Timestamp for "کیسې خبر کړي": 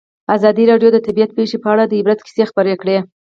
2.25-2.97